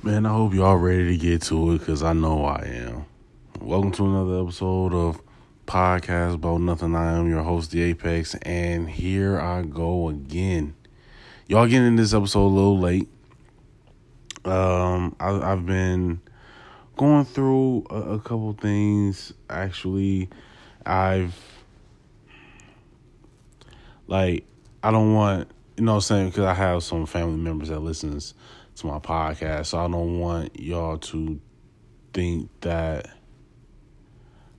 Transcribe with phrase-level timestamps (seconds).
[0.00, 3.06] Man, I hope y'all ready to get to it because I know I am.
[3.60, 5.20] Welcome to another episode of
[5.66, 6.94] Podcast About Nothing.
[6.94, 10.76] I am your host, The Apex, and here I go again.
[11.48, 13.08] Y'all getting this episode a little late.
[14.44, 16.20] Um, I, have been
[16.96, 19.32] going through a, a couple things.
[19.50, 20.28] Actually,
[20.86, 21.36] I've
[24.06, 24.44] like
[24.80, 27.80] I don't want you know what I'm saying because I have some family members that
[27.80, 28.34] listens
[28.78, 29.66] to my podcast.
[29.66, 31.40] So I don't want y'all to
[32.12, 33.08] think that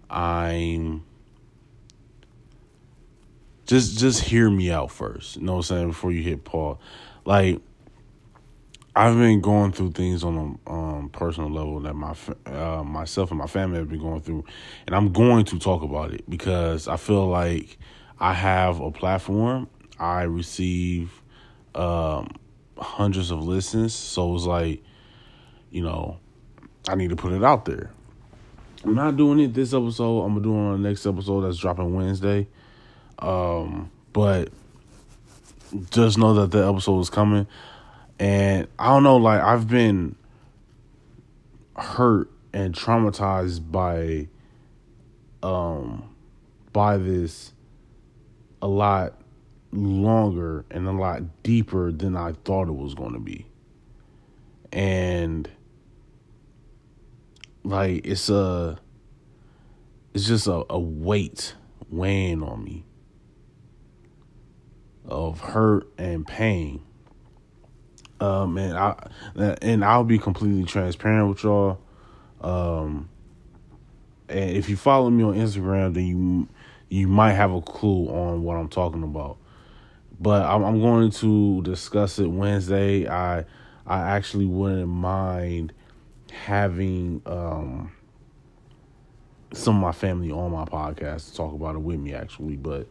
[0.09, 1.03] I'm
[3.66, 5.38] just just hear me out first.
[5.38, 6.77] You know what I'm saying before you hit pause.
[7.26, 7.62] Like
[8.95, 12.15] I've been going through things on a um, personal level that my
[12.48, 14.43] uh, myself and my family have been going through,
[14.88, 17.77] and I'm going to talk about it because I feel like
[18.20, 19.70] I have a platform.
[19.99, 21.21] I receive
[21.76, 22.31] um,
[22.79, 23.93] hundreds of listens.
[23.93, 24.83] So it was like,
[25.70, 26.20] you know,
[26.87, 27.91] I need to put it out there.
[28.84, 30.21] I'm not doing it this episode.
[30.21, 32.48] I'm gonna do it on the next episode that's dropping Wednesday.
[33.20, 34.49] Um, but
[35.91, 37.45] just know that the episode is coming.
[38.20, 40.15] And I don't know, like I've been
[41.76, 44.27] hurt and traumatized by
[45.41, 46.09] um
[46.73, 47.54] by this
[48.61, 49.13] a lot
[49.71, 53.45] longer and a lot deeper than I thought it was going to be.
[54.71, 55.49] And
[57.63, 58.79] like it's a
[60.13, 61.55] it's just a, a weight
[61.89, 62.85] weighing on me
[65.06, 66.81] of hurt and pain.
[68.19, 68.95] Um and I
[69.61, 71.79] and I'll be completely transparent with y'all.
[72.41, 73.09] Um
[74.28, 76.47] and if you follow me on Instagram then you
[76.89, 79.38] you might have a clue on what I'm talking about
[80.19, 83.07] but I'm, I'm going to discuss it Wednesday.
[83.07, 83.45] I
[83.85, 85.73] I actually wouldn't mind
[86.31, 87.91] having um,
[89.53, 92.88] some of my family on my podcast to talk about it with me actually, but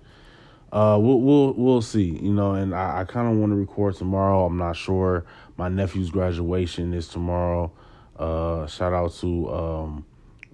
[0.73, 2.53] uh, we'll we'll we'll see, you know.
[2.53, 4.45] And I, I kind of want to record tomorrow.
[4.45, 5.25] I'm not sure.
[5.57, 7.73] My nephew's graduation is tomorrow.
[8.19, 10.07] Uh, shout out to um,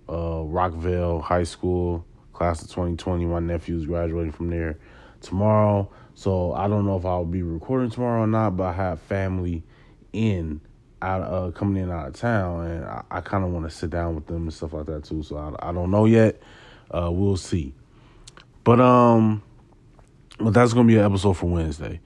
[0.08, 3.24] uh, Rockville High School class of 2020.
[3.26, 4.78] My nephew's graduating from there
[5.20, 5.90] tomorrow.
[6.14, 9.62] So I don't know if I'll be recording tomorrow or not, but I have family
[10.12, 10.60] in
[11.02, 13.90] out uh, coming in out of town, and I, I kind of want to sit
[13.90, 15.22] down with them and stuff like that too.
[15.22, 16.40] So I, I don't know yet.
[16.90, 17.74] Uh, we'll see.
[18.62, 19.42] But um,
[20.38, 22.00] but that's gonna be an episode for Wednesday.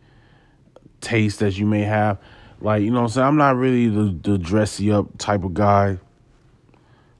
[1.01, 2.19] taste that you may have.
[2.65, 3.27] Like, you know I'm saying?
[3.27, 5.99] I'm not really the, the dressy up type of guy.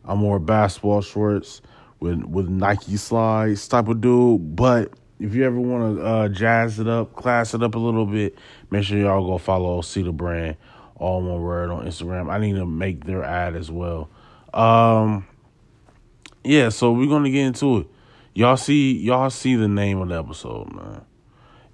[0.07, 1.61] I'm more basketball shorts
[2.01, 4.57] with with Nike slides type of dude.
[4.57, 8.07] But if you ever want to uh, jazz it up, class it up a little
[8.07, 8.39] bit,
[8.71, 10.57] make sure y'all go follow Cedar Brand,
[10.97, 12.33] all one word on Instagram.
[12.33, 14.09] I need to make their ad as well.
[14.55, 15.27] Um,
[16.43, 17.87] yeah, so we're gonna get into it.
[18.33, 21.05] Y'all see, y'all see the name of the episode, man.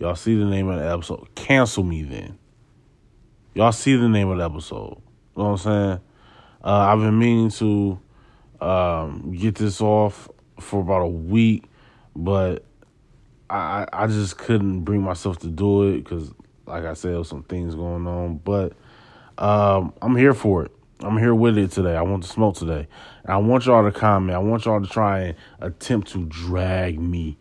[0.01, 1.29] Y'all see the name of the episode.
[1.37, 2.37] Cancel me then.
[3.53, 4.97] Y'all see the name of the episode.
[5.37, 6.00] You know what I'm saying?
[6.62, 7.99] Uh, I've been meaning to
[8.61, 10.28] um, get this off
[10.61, 11.65] for about a week,
[12.15, 12.65] but
[13.49, 16.33] I I just couldn't bring myself to do it because,
[16.66, 18.37] like I said, some things going on.
[18.37, 18.75] But
[19.37, 20.71] um, I'm here for it.
[21.00, 21.97] I'm here with it today.
[21.97, 22.87] I want to smoke today.
[23.25, 24.37] And I want y'all to comment.
[24.37, 27.36] I want y'all to try and attempt to drag me.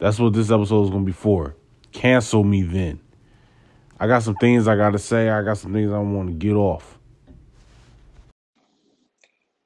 [0.00, 1.56] That's what this episode is going to be for.
[1.92, 3.00] Cancel me then.
[4.02, 5.28] I got some things I got to say.
[5.28, 6.98] I got some things I want to get off.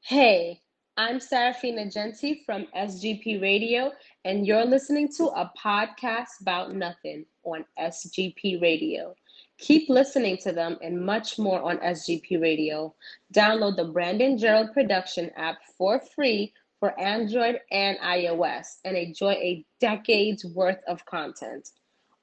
[0.01, 0.61] Hey,
[0.97, 3.93] I'm Sarafina Genti from SGP Radio,
[4.25, 9.15] and you're listening to a podcast about nothing on SGP Radio.
[9.59, 12.93] Keep listening to them and much more on SGP Radio.
[13.33, 19.65] Download the Brandon Gerald Production app for free for Android and iOS and enjoy a
[19.79, 21.71] decade's worth of content.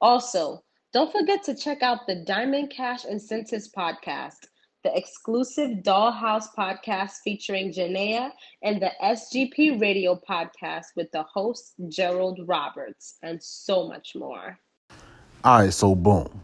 [0.01, 0.61] Also,
[0.93, 4.47] don't forget to check out the Diamond Cash Incentives podcast.
[4.83, 8.31] the exclusive Dollhouse podcast featuring Janaea,
[8.63, 14.57] and the SGP Radio podcast with the host Gerald Roberts, and so much more.
[15.43, 16.41] All right, so boom.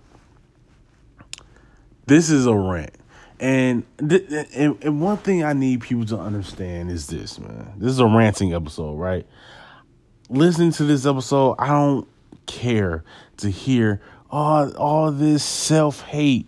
[2.06, 2.96] This is a rant.
[3.40, 7.74] And, th- and and one thing I need people to understand is this, man.
[7.78, 9.28] This is a ranting episode, right?
[10.30, 12.08] Listening to this episode, I don't
[12.48, 13.04] care
[13.38, 16.48] to hear all all this self hate.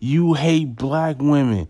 [0.00, 1.68] You hate black women.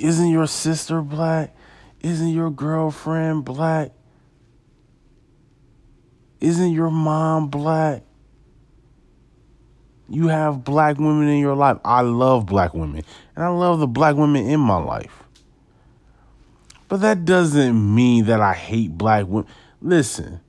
[0.00, 1.54] Isn't your sister black?
[2.00, 3.92] Isn't your girlfriend black?
[6.40, 8.02] Isn't your mom black?
[10.08, 11.78] You have black women in your life.
[11.84, 13.02] I love black women,
[13.34, 15.24] and I love the black women in my life.
[16.88, 19.50] But that doesn't mean that I hate black women.
[19.80, 20.40] Listen,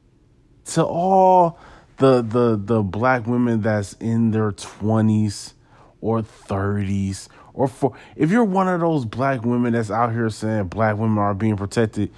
[0.65, 1.59] to all
[1.97, 5.53] the the the black women that's in their 20s
[6.01, 10.67] or 30s or for if you're one of those black women that's out here saying
[10.67, 12.11] black women are being protected,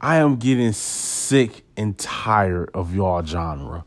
[0.00, 3.84] I am getting sick and tired of y'all genre.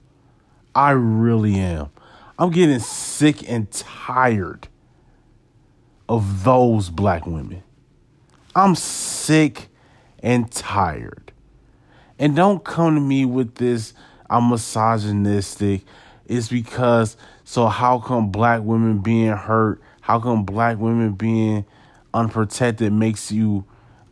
[0.76, 1.90] I really am.
[2.38, 4.68] I'm getting sick and tired
[6.08, 7.64] of those black women.
[8.56, 9.68] I'm sick
[10.20, 11.32] and tired.
[12.18, 13.94] And don't come to me with this
[14.30, 15.82] I'm misogynistic.
[16.28, 21.66] It's because so how come black women being hurt, how come black women being
[22.14, 23.66] unprotected makes you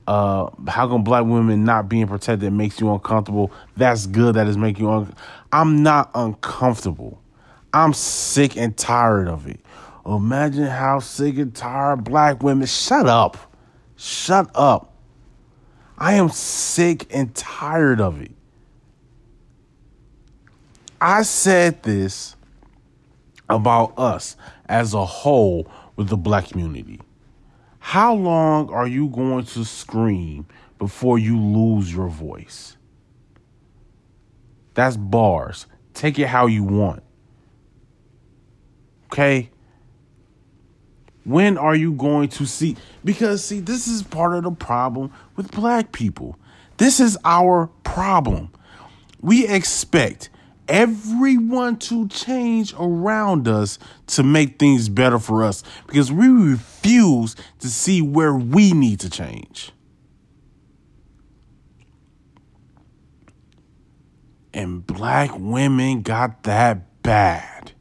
[0.07, 3.51] uh how come black women not being protected makes you uncomfortable?
[3.75, 5.13] That's good that is making you un-
[5.51, 7.21] I'm not uncomfortable.
[7.73, 9.59] I'm sick and tired of it.
[10.05, 12.65] Imagine how sick and tired black women.
[12.65, 13.37] Shut up.
[13.97, 14.93] Shut up.
[15.97, 18.31] I am sick and tired of it.
[20.99, 22.35] I said this
[23.49, 24.35] about us
[24.67, 26.99] as a whole with the black community.
[27.79, 30.45] How long are you going to scream
[30.77, 32.75] before you lose your voice?
[34.73, 35.65] That's bars.
[35.93, 37.03] Take it how you want.
[39.05, 39.49] Okay?
[41.23, 42.77] When are you going to see?
[43.03, 46.37] Because, see, this is part of the problem with black people.
[46.77, 48.51] This is our problem.
[49.21, 50.29] We expect
[50.67, 57.67] everyone to change around us to make things better for us because we refuse to
[57.67, 59.71] see where we need to change.
[64.53, 67.73] And black women got that bad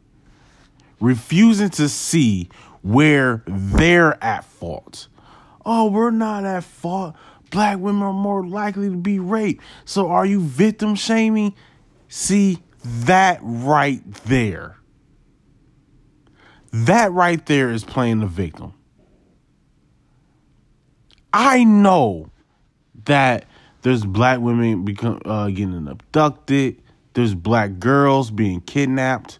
[1.01, 2.49] refusing to see
[2.83, 5.09] where they're at fault.
[5.65, 7.17] Oh, we're not at fault.
[7.51, 9.63] Black women are more likely to be raped.
[9.85, 11.55] So are you victim shaming?
[12.09, 14.77] See, that right there.
[16.73, 18.75] That right there is playing the victim.
[21.33, 22.31] I know
[23.05, 23.47] that
[23.83, 26.83] there's black women become uh, getting abducted.
[27.15, 29.39] There's black girls being kidnapped.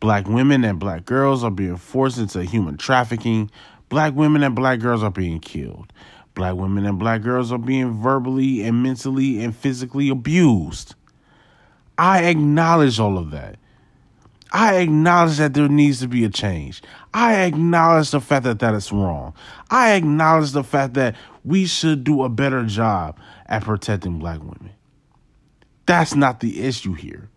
[0.00, 3.50] Black women and black girls are being forced into human trafficking.
[3.88, 5.92] Black women and black girls are being killed.
[6.34, 10.94] Black women and black girls are being verbally and mentally and physically abused.
[11.98, 13.56] I acknowledge all of that.
[14.52, 16.80] I acknowledge that there needs to be a change.
[17.12, 19.34] I acknowledge the fact that that is wrong.
[19.68, 24.70] I acknowledge the fact that we should do a better job at protecting black women.
[25.86, 27.28] That's not the issue here.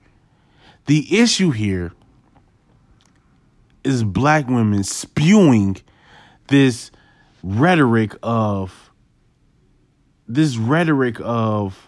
[0.86, 1.92] The issue here
[3.84, 5.78] is black women spewing
[6.50, 6.92] this
[7.44, 8.92] rhetoric of
[10.28, 11.87] this rhetoric of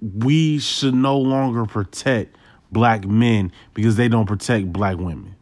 [0.00, 2.36] we should no longer protect
[2.70, 5.36] black men because they don't protect black women.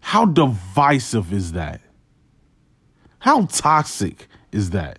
[0.00, 1.80] How divisive is that?
[3.18, 4.98] How toxic is that?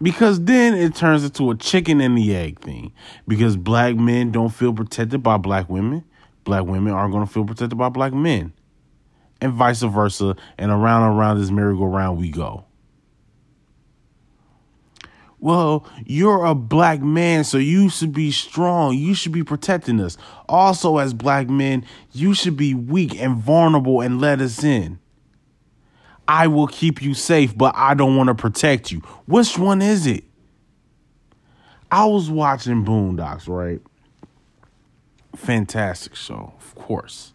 [0.00, 2.92] Because then it turns into a chicken and the egg thing.
[3.28, 6.04] Because black men don't feel protected by black women,
[6.44, 8.52] black women aren't going to feel protected by black men.
[9.40, 10.36] And vice versa.
[10.58, 12.64] And around and around this merry-go-round we go.
[15.44, 18.96] Well, you're a black man, so you should be strong.
[18.96, 20.16] You should be protecting us.
[20.48, 25.00] Also, as black men, you should be weak and vulnerable and let us in.
[26.26, 29.00] I will keep you safe, but I don't want to protect you.
[29.26, 30.24] Which one is it?
[31.90, 33.82] I was watching Boondocks, right?
[35.36, 37.34] Fantastic show, of course.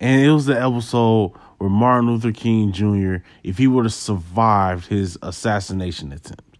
[0.00, 1.28] And it was the episode
[1.58, 6.53] where Martin Luther King Jr., if he would have survived his assassination attempt,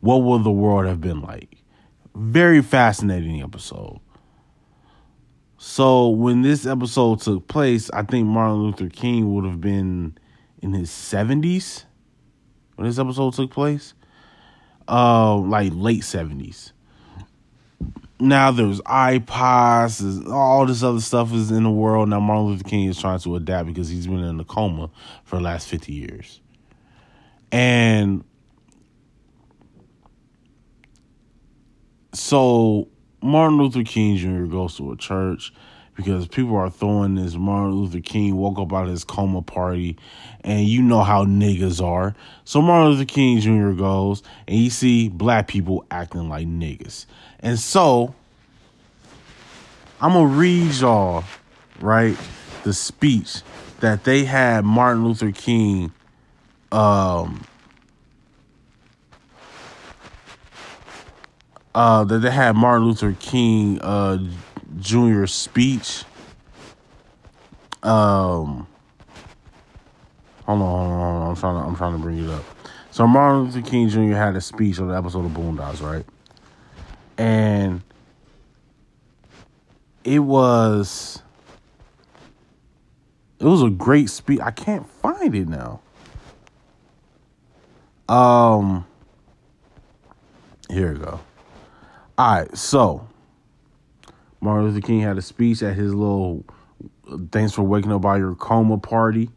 [0.00, 1.56] what would the world have been like?
[2.14, 4.00] Very fascinating episode.
[5.58, 10.16] So when this episode took place, I think Martin Luther King would have been
[10.62, 11.84] in his 70s
[12.76, 13.92] when this episode took place.
[14.88, 16.72] Uh like late 70s.
[18.18, 22.08] Now there's iPods, all this other stuff is in the world.
[22.08, 24.90] Now Martin Luther King is trying to adapt because he's been in a coma
[25.24, 26.40] for the last 50 years.
[27.52, 28.24] And
[32.12, 32.88] so
[33.22, 34.44] Martin Luther King Jr.
[34.44, 35.52] goes to a church
[35.94, 39.96] because people are throwing this Martin Luther King woke up out of his coma party,
[40.42, 42.14] and you know how niggas are.
[42.44, 43.72] So Martin Luther King Jr.
[43.72, 47.06] goes, and you see black people acting like niggas.
[47.40, 48.14] And so
[50.00, 51.24] I'm gonna read y'all,
[51.80, 52.16] right,
[52.64, 53.42] the speech
[53.80, 55.92] that they had Martin Luther King
[56.72, 57.44] um
[61.74, 64.18] uh, that they had Martin Luther King uh,
[64.78, 65.26] Jr.
[65.26, 66.04] speech.
[67.82, 68.66] Um,
[70.44, 71.28] hold on, hold on, hold on.
[71.30, 72.44] I'm trying to I'm trying to bring it up.
[72.90, 74.14] So Martin Luther King Jr.
[74.14, 76.04] had a speech on the episode of Boondocks, right?
[77.16, 77.82] And
[80.04, 81.22] it was
[83.38, 84.40] it was a great speech.
[84.40, 85.80] I can't find it now.
[88.08, 88.84] Um,
[90.68, 91.20] here we go.
[92.20, 93.08] All right, so
[94.42, 96.44] Martin Luther King had a speech at his little
[97.32, 99.30] thanks for waking up by your coma party.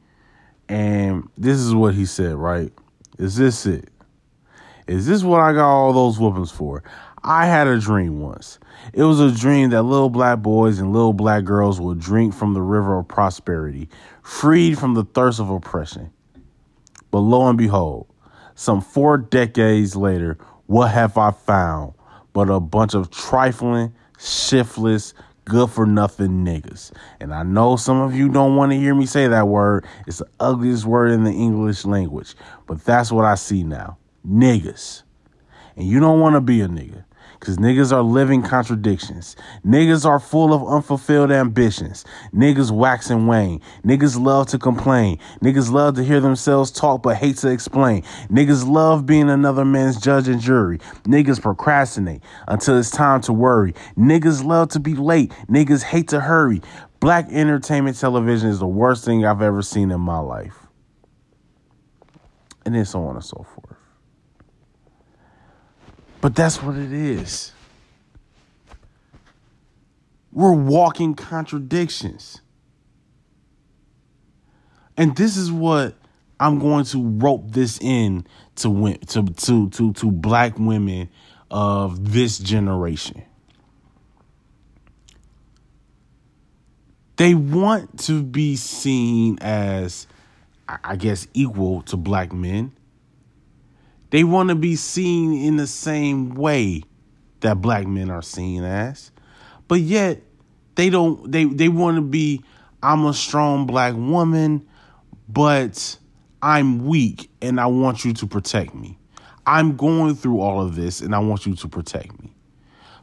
[0.67, 2.73] And this is what he said, right?
[3.17, 3.87] Is this it?
[4.85, 6.83] Is this what I got all those whoopings for?
[7.23, 8.59] I had a dream once.
[8.91, 12.53] It was a dream that little black boys and little black girls would drink from
[12.53, 13.87] the river of prosperity,
[14.23, 16.11] freed from the thirst of oppression.
[17.11, 18.07] But lo and behold,
[18.55, 21.93] some four decades later, what have I found?
[22.33, 25.13] But a bunch of trifling, shiftless,
[25.45, 26.91] good for nothing niggas.
[27.19, 29.85] And I know some of you don't want to hear me say that word.
[30.07, 32.35] It's the ugliest word in the English language.
[32.67, 33.97] But that's what I see now.
[34.27, 35.03] Niggas.
[35.75, 37.05] And you don't want to be a nigga.
[37.43, 39.35] Because niggas are living contradictions.
[39.65, 42.05] Niggas are full of unfulfilled ambitions.
[42.33, 43.59] Niggas wax and wane.
[43.83, 45.19] Niggas love to complain.
[45.41, 48.03] Niggas love to hear themselves talk but hate to explain.
[48.29, 50.77] Niggas love being another man's judge and jury.
[51.03, 53.73] Niggas procrastinate until it's time to worry.
[53.97, 55.33] Niggas love to be late.
[55.49, 56.61] Niggas hate to hurry.
[57.01, 60.55] Black entertainment television is the worst thing I've ever seen in my life.
[62.65, 63.52] And then so on and so forth.
[66.23, 67.51] But that's what it is.
[70.31, 72.39] We're walking contradictions.
[74.95, 75.95] And this is what
[76.39, 78.25] I'm going to rope this in
[78.55, 81.09] to to to to, to black women
[81.51, 83.23] of this generation.
[87.17, 90.07] They want to be seen as
[90.69, 92.71] I guess equal to black men
[94.13, 96.83] they want to be seen in the same way
[97.39, 99.09] that black men are seen as.
[99.67, 100.21] But yet
[100.75, 102.43] they don't they they want to be
[102.83, 104.67] I'm a strong black woman,
[105.27, 105.97] but
[106.43, 108.99] I'm weak and I want you to protect me.
[109.47, 112.35] I'm going through all of this and I want you to protect me.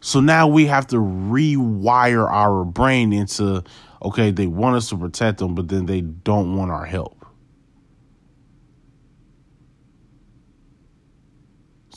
[0.01, 3.65] So now we have to rewire our brain into
[4.01, 7.20] okay, they want us to protect them, but then they don't want our help.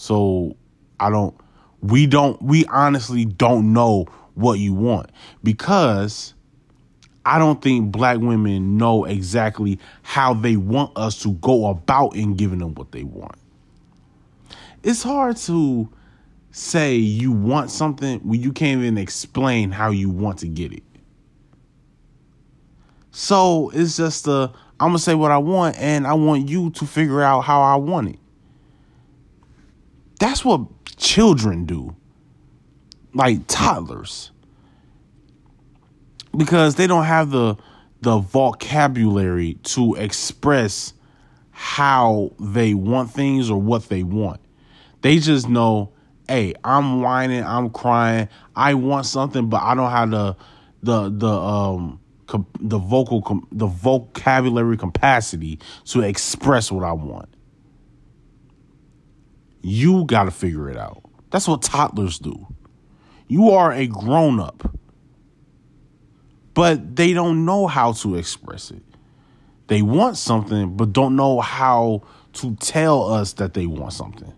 [0.03, 0.57] So
[0.99, 1.33] I don't
[1.79, 5.09] we don't we honestly don't know what you want
[5.45, 6.33] because
[7.25, 12.35] I don't think black women know exactly how they want us to go about in
[12.35, 13.37] giving them what they want.
[14.83, 15.87] It's hard to
[16.51, 20.83] say you want something when you can't even explain how you want to get it.
[23.11, 26.85] So it's just a I'm gonna say what I want and I want you to
[26.85, 28.19] figure out how I want it.
[30.23, 30.61] That's what
[30.95, 31.97] children do,
[33.13, 34.31] like toddlers,
[36.33, 37.57] because they don't have the
[37.99, 40.93] the vocabulary to express
[41.51, 44.39] how they want things or what they want.
[45.01, 45.91] They just know,
[46.29, 50.37] hey, I'm whining, I'm crying, I want something, but I don't have the
[50.81, 51.99] the the um
[52.61, 57.32] the vocal the vocabulary capacity to express what I want.
[59.63, 61.03] You got to figure it out.
[61.31, 62.47] That's what toddlers do.
[63.27, 64.75] You are a grown up,
[66.53, 68.83] but they don't know how to express it.
[69.67, 72.03] They want something, but don't know how
[72.33, 74.33] to tell us that they want something.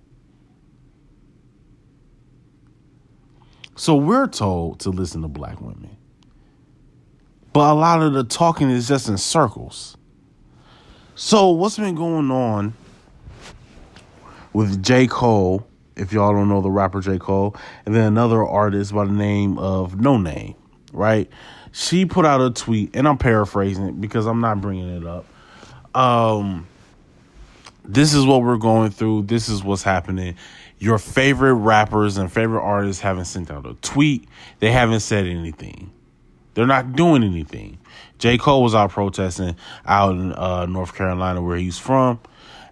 [3.76, 5.98] So we're told to listen to black women.
[7.54, 9.98] but a lot of the talking is just in circles.
[11.16, 12.74] So what's been going on
[14.56, 15.06] with J.
[15.06, 17.20] Cole, if y'all don't know the rapper J.
[17.20, 20.56] Cole, and then another artist by the name of Noname,
[20.94, 21.30] right?
[21.74, 25.26] She put out a tweet, and I'm paraphrasing it because I'm not bringing it up.
[25.94, 26.68] Um,
[27.84, 29.24] this is what we're going through.
[29.24, 30.38] This is what's happening.
[30.80, 34.26] Your favorite rappers and favorite artists haven't sent out a tweet.
[34.60, 35.92] They haven't said anything.
[36.54, 37.78] They're not doing anything.
[38.20, 38.38] J.
[38.38, 42.22] Cole was out protesting out in uh, North Carolina, where he's from.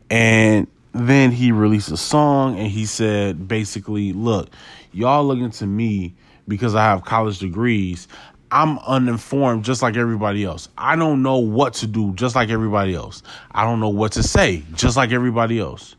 [0.09, 4.49] And then he released a song and he said, basically, look,
[4.91, 6.13] y'all looking to me
[6.47, 8.07] because I have college degrees.
[8.51, 10.69] I'm uninformed just like everybody else.
[10.77, 13.23] I don't know what to do just like everybody else.
[13.51, 15.95] I don't know what to say just like everybody else.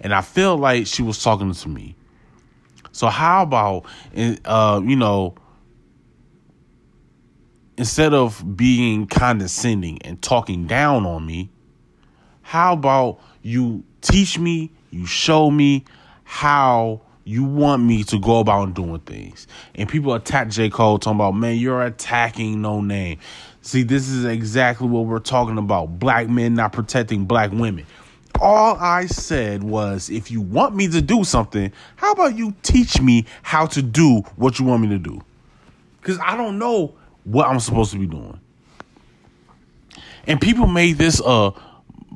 [0.00, 1.94] And I feel like she was talking to me.
[2.92, 3.84] So how about
[4.46, 5.34] uh, you know,
[7.76, 11.50] instead of being condescending and talking down on me,
[12.40, 15.84] how about you teach me, you show me
[16.24, 19.46] how you want me to go about doing things.
[19.74, 20.70] And people attack J.
[20.70, 23.18] Cole talking about, man, you're attacking Noname.
[23.62, 25.98] See, this is exactly what we're talking about.
[25.98, 27.86] Black men not protecting black women.
[28.40, 33.00] All I said was, if you want me to do something, how about you teach
[33.00, 35.20] me how to do what you want me to do?
[36.00, 38.40] Because I don't know what I'm supposed to be doing.
[40.26, 41.52] And people made this a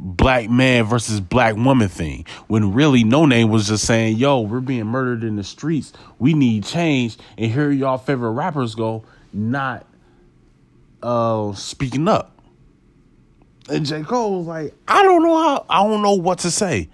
[0.05, 4.85] black man versus black woman thing when really Noname was just saying yo we're being
[4.85, 5.95] murdered in the streets.
[6.19, 7.17] We need change.
[7.39, 9.87] And here y'all favorite rappers go not
[11.03, 12.39] uh speaking up.
[13.71, 14.03] And j.
[14.03, 16.91] Cole was like i don't know how i don't know what to say.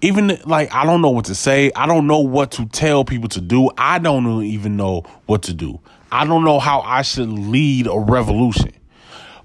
[0.00, 1.72] Even like i don't know what to say.
[1.74, 3.70] I don't know what to tell people to do.
[3.76, 5.80] I don't even know what to do.
[6.12, 8.72] I don't know how i should lead a revolution.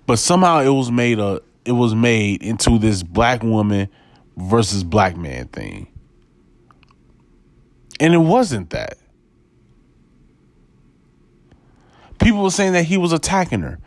[0.05, 3.89] But somehow it was made a it was made into this black woman
[4.37, 5.87] versus black man thing.
[7.99, 8.97] And it wasn't that.
[12.19, 13.79] People were saying that he was attacking her.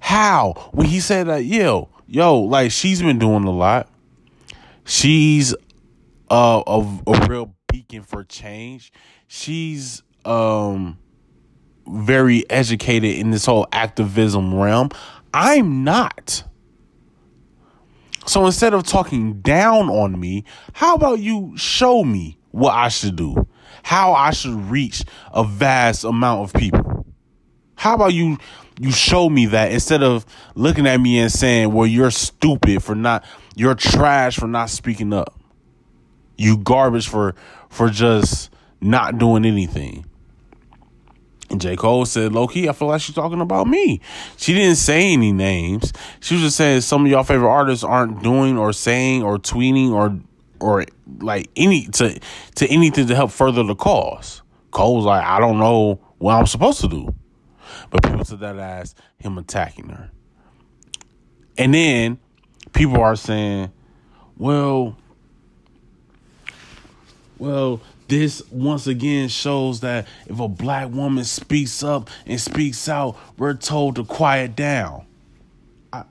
[0.00, 0.70] How?
[0.72, 3.88] When he said that, yo, yo, like she's been doing a lot.
[4.84, 5.54] She's
[6.28, 8.92] a, a real beacon for change.
[9.28, 10.98] She's um
[11.86, 14.90] very educated in this whole activism realm.
[15.34, 16.44] I'm not.
[18.26, 23.16] So instead of talking down on me, how about you show me what I should
[23.16, 23.46] do?
[23.82, 27.06] How I should reach a vast amount of people?
[27.74, 28.38] How about you
[28.78, 32.94] you show me that instead of looking at me and saying, "Well, you're stupid for
[32.94, 33.24] not
[33.56, 35.38] you're trash for not speaking up.
[36.38, 37.34] You garbage for
[37.68, 40.04] for just not doing anything."
[41.52, 41.76] And J.
[41.76, 44.00] Cole said, low key, I feel like she's talking about me.
[44.38, 45.92] She didn't say any names.
[46.20, 49.90] She was just saying some of y'all favorite artists aren't doing or saying or tweeting
[49.90, 50.18] or
[50.60, 50.86] or
[51.18, 52.18] like any to
[52.54, 54.40] to anything to help further the cause.
[54.70, 57.14] Cole was like, I don't know what I'm supposed to do.
[57.90, 60.10] But people said that as him attacking her.
[61.58, 62.18] And then
[62.72, 63.70] people are saying,
[64.38, 64.96] well,
[67.38, 73.16] well, this once again shows that if a black woman speaks up and speaks out,
[73.38, 75.06] we're told to quiet down.
[75.92, 76.04] I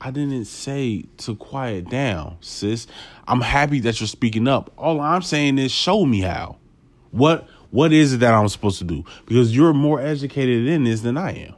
[0.00, 2.86] I didn't say to quiet down, sis.
[3.26, 4.72] I'm happy that you're speaking up.
[4.76, 6.56] All I'm saying is show me how.
[7.10, 9.04] What what is it that I'm supposed to do?
[9.26, 11.54] Because you're more educated in this than I am.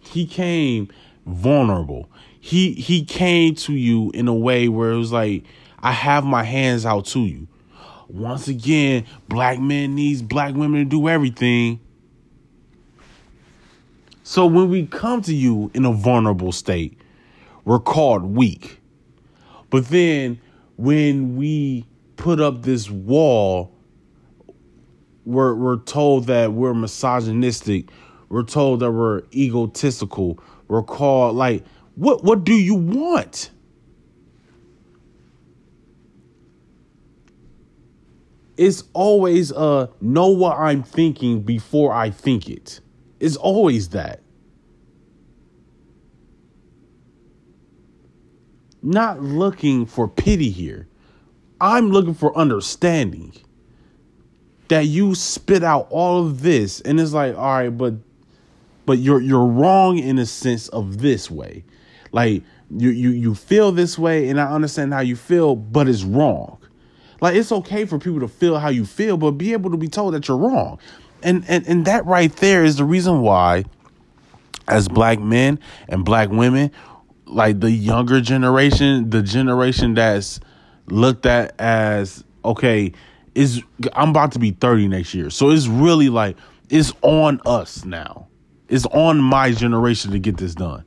[0.00, 0.88] He came
[1.26, 2.10] vulnerable.
[2.38, 5.44] He he came to you in a way where it was like
[5.84, 7.46] I have my hands out to you.
[8.08, 11.78] Once again, black men needs black women to do everything.
[14.22, 16.98] So when we come to you in a vulnerable state,
[17.66, 18.80] we're called weak.
[19.68, 20.40] But then
[20.78, 21.84] when we
[22.16, 23.70] put up this wall,
[25.26, 27.90] we're we're told that we're misogynistic.
[28.30, 30.38] We're told that we're egotistical.
[30.66, 31.62] We're called like
[31.94, 33.50] what what do you want?
[38.56, 42.80] It's always uh know what I'm thinking before I think it.
[43.20, 44.20] It's always that.
[48.82, 50.88] Not looking for pity here.
[51.60, 53.32] I'm looking for understanding.
[54.68, 57.94] That you spit out all of this and it's like, all right, but
[58.86, 61.64] but you're you're wrong in a sense of this way.
[62.12, 66.02] Like you you you feel this way and I understand how you feel, but it's
[66.04, 66.58] wrong.
[67.24, 69.88] Like it's okay for people to feel how you feel, but be able to be
[69.88, 70.78] told that you're wrong.
[71.22, 73.64] and and and that right there is the reason why
[74.68, 75.58] as black men
[75.88, 76.70] and black women
[77.24, 80.38] like the younger generation the generation that's
[80.88, 82.92] looked at as okay
[83.34, 83.62] is
[83.94, 85.30] i'm about to be 30 next year.
[85.30, 86.36] So it's really like
[86.68, 88.28] it's on us now.
[88.68, 90.84] It's on my generation to get this done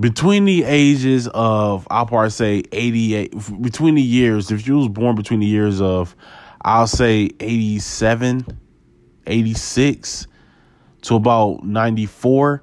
[0.00, 5.14] between the ages of I'll probably say 88 between the years if you was born
[5.14, 6.16] between the years of
[6.62, 8.58] I'll say 87
[9.26, 10.26] 86
[11.02, 12.62] to about 94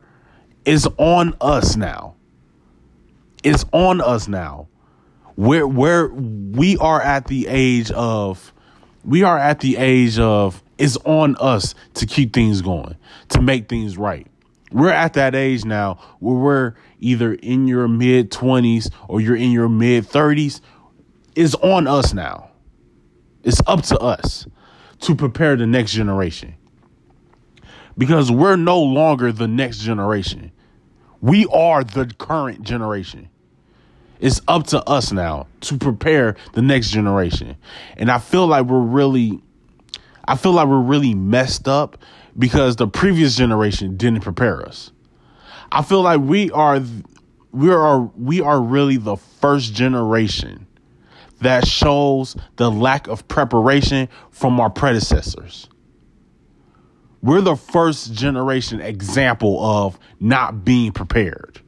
[0.66, 2.16] is on us now.
[3.44, 4.68] It's on us now.
[5.36, 8.52] Where where we are at the age of
[9.06, 12.98] we are at the age of it's on us to keep things going
[13.30, 14.28] to make things right
[14.72, 19.52] we're at that age now where we're either in your mid 20s or you're in
[19.52, 20.62] your mid 30s
[21.36, 22.50] is on us now.
[23.44, 24.48] It's up to us
[25.02, 26.56] to prepare the next generation.
[27.98, 30.52] Because we're no longer the next generation.
[31.22, 33.30] We are the current generation.
[34.20, 37.56] It's up to us now to prepare the next generation.
[37.96, 39.42] And I feel like we're really
[40.28, 41.98] I feel like we're really messed up
[42.38, 44.92] because the previous generation didn't prepare us.
[45.72, 46.82] I feel like we are
[47.52, 50.68] we are we are really the first generation
[51.42, 55.68] that shows the lack of preparation from our predecessors.
[57.22, 61.60] We're the first generation example of not being prepared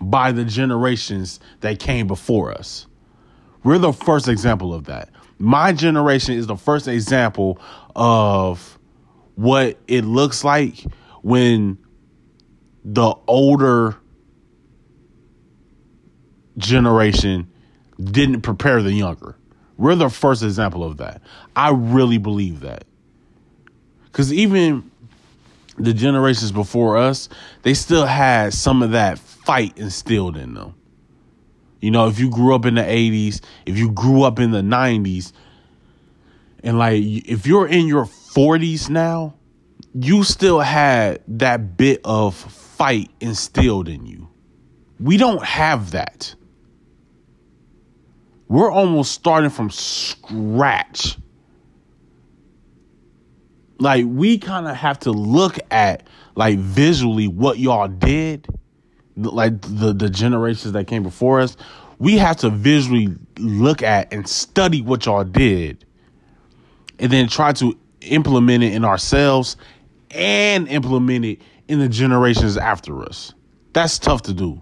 [0.00, 2.86] by the generations that came before us.
[3.62, 5.10] We're the first example of that.
[5.38, 7.60] My generation is the first example
[7.94, 8.78] of
[9.40, 10.84] what it looks like
[11.22, 11.78] when
[12.84, 13.96] the older
[16.58, 17.50] generation
[17.98, 19.38] didn't prepare the younger.
[19.78, 21.22] We're the first example of that.
[21.56, 22.84] I really believe that.
[24.04, 24.90] Because even
[25.78, 27.30] the generations before us,
[27.62, 30.74] they still had some of that fight instilled in them.
[31.80, 34.60] You know, if you grew up in the 80s, if you grew up in the
[34.60, 35.32] 90s,
[36.62, 39.34] and like if you're in your 40s now,
[39.94, 44.28] you still had that bit of fight instilled in you.
[44.98, 46.34] We don't have that.
[48.48, 51.16] We're almost starting from scratch.
[53.78, 58.46] Like we kind of have to look at like visually what y'all did,
[59.16, 61.56] like the the generations that came before us.
[61.98, 65.84] We have to visually look at and study what y'all did
[67.00, 69.56] and then try to implement it in ourselves
[70.12, 73.34] and implement it in the generations after us.
[73.72, 74.60] That's tough to do.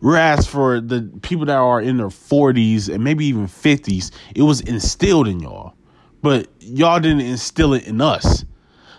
[0.00, 4.60] Whereas for the people that are in their 40s and maybe even 50s, it was
[4.60, 5.74] instilled in y'all.
[6.22, 8.44] But y'all didn't instill it in us.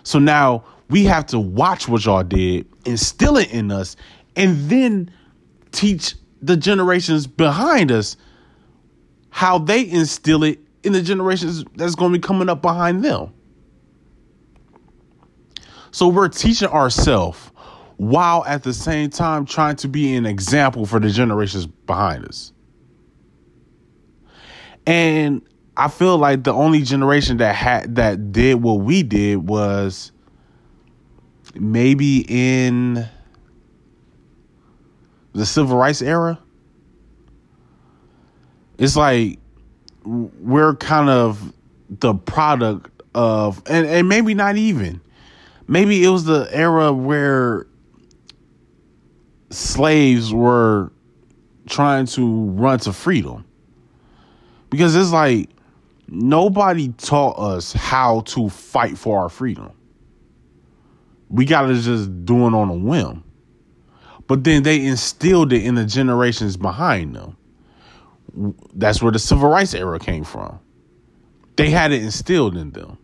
[0.02, 3.94] So now we have to watch what y'all did, instill it in us,
[4.34, 5.10] and then
[5.70, 8.16] teach the generations behind us
[9.30, 13.32] how they instill it in the generations that's going to be coming up behind them.
[15.90, 17.50] So we're teaching ourselves
[17.96, 22.52] while at the same time trying to be an example for the generations behind us.
[24.86, 25.42] And
[25.76, 30.12] I feel like the only generation that had that did what we did was
[31.54, 33.06] maybe in
[35.32, 36.38] the civil rights era.
[38.78, 39.38] It's like
[40.08, 41.52] we're kind of
[41.90, 45.00] the product of and, and maybe not even
[45.66, 47.66] maybe it was the era where
[49.50, 50.92] slaves were
[51.66, 53.44] trying to run to freedom.
[54.70, 55.48] Because it's like
[56.08, 59.72] nobody taught us how to fight for our freedom.
[61.28, 63.22] We got to just do it on a whim.
[64.26, 67.36] But then they instilled it in the generations behind them.
[68.74, 70.60] That's where the civil rights era came from.
[71.56, 72.98] They had it instilled in them.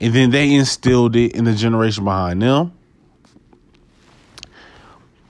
[0.00, 2.72] And then they instilled it in the generation behind them.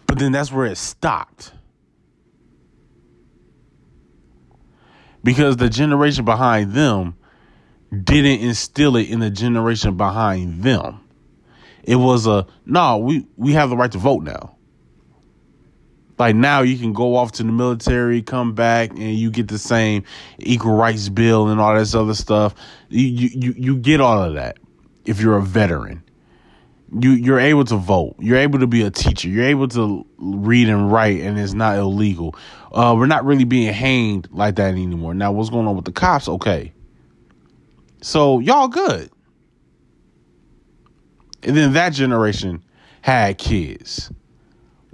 [0.07, 1.53] But then that's where it stopped.
[5.23, 7.17] Because the generation behind them
[7.91, 11.01] didn't instill it in the generation behind them.
[11.83, 14.54] It was a no, we we have the right to vote now.
[16.19, 19.59] Like now you can go off to the military, come back, and you get the
[19.59, 20.05] same
[20.39, 22.55] equal rights bill and all this other stuff.
[22.89, 24.59] You you you get all of that
[25.05, 26.03] if you're a veteran.
[27.01, 28.15] You you're able to vote.
[28.21, 29.29] You're able to be a teacher.
[29.29, 32.37] You're able to read and write, and it's not illegal.
[32.73, 35.15] Uh, we're not really being hanged like that anymore.
[35.15, 36.29] Now, what's going on with the cops?
[36.29, 36.73] Okay,
[38.03, 39.11] So y'all good.
[41.43, 42.63] And then that generation
[43.03, 44.11] had kids,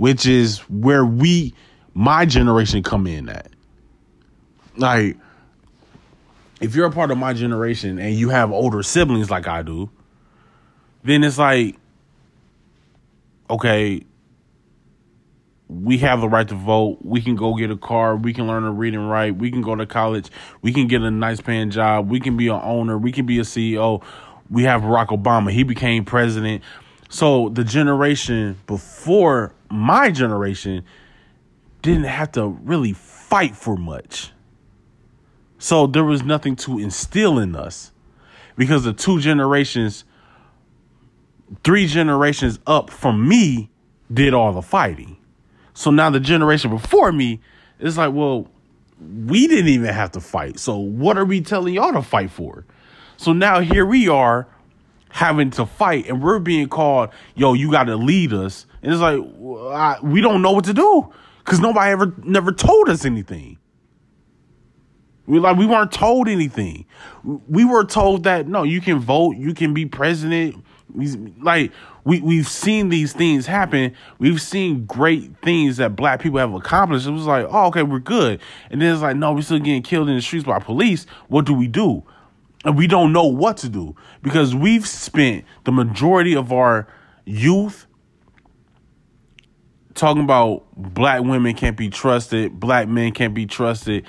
[0.01, 1.53] which is where we,
[1.93, 3.51] my generation, come in at.
[4.75, 5.19] Like,
[6.59, 9.91] if you're a part of my generation and you have older siblings like I do,
[11.05, 11.77] then it's like,
[13.51, 14.01] okay,
[15.69, 17.01] we have the right to vote.
[17.03, 18.17] We can go get a car.
[18.17, 19.37] We can learn to read and write.
[19.37, 20.31] We can go to college.
[20.63, 22.09] We can get a nice paying job.
[22.09, 22.97] We can be an owner.
[22.97, 24.03] We can be a CEO.
[24.49, 25.51] We have Barack Obama.
[25.53, 26.63] He became president.
[27.11, 30.85] So the generation before my generation
[31.83, 34.31] didn't have to really fight for much.
[35.59, 37.91] So there was nothing to instill in us
[38.57, 40.05] because the two generations,
[41.65, 43.71] three generations up from me
[44.13, 45.17] did all the fighting.
[45.75, 47.41] So now the generation before me
[47.81, 48.47] is like, well,
[49.27, 50.61] we didn't even have to fight.
[50.61, 52.65] So what are we telling y'all to fight for?
[53.17, 54.47] So now here we are
[55.11, 58.67] having to fight and we're being called, yo, you got to lead us.
[58.83, 59.21] And it's like,
[59.73, 63.59] I, we don't know what to do because nobody ever, never told us anything.
[65.31, 66.87] We like we weren't told anything.
[67.23, 70.65] We were told that no, you can vote, you can be president.
[71.41, 71.71] Like
[72.03, 73.95] we we've seen these things happen.
[74.19, 77.07] We've seen great things that black people have accomplished.
[77.07, 78.41] It was like, oh, okay, we're good.
[78.71, 81.07] And then it's like, no, we're still getting killed in the streets by police.
[81.29, 82.03] What do we do?
[82.65, 86.87] And we don't know what to do because we've spent the majority of our
[87.25, 87.87] youth
[89.95, 94.05] talking about black women can't be trusted, black men can't be trusted,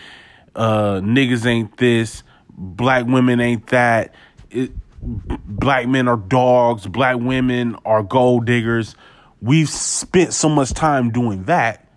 [0.56, 4.14] uh, niggas ain't this, black women ain't that.
[4.50, 8.96] It, black men are dogs, black women are gold diggers.
[9.42, 11.88] We've spent so much time doing that